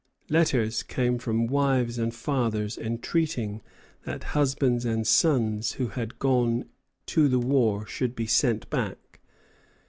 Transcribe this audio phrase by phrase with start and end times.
[0.29, 3.61] Letters came from wives and fathers entreating
[4.03, 6.65] that husbands and sons who had gone
[7.05, 9.19] to the war should be sent back.